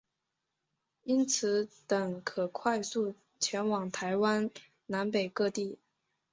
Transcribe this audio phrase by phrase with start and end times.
[1.03, 4.49] 由此等可快速前往台湾
[4.87, 5.77] 南北各地。